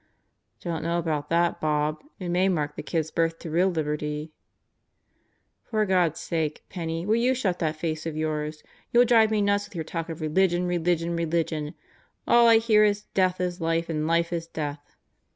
[0.61, 2.01] "Don't know about that, Bob.
[2.17, 4.31] It may mark the kid's birth to real liberty,..."
[5.69, 8.63] "For God's sake, Penney, will you shut that face of yours?
[8.91, 11.75] You'll drive me nuts with your talk of religion, religion, religion.
[12.27, 14.95] All I hear is, death is life and life is death.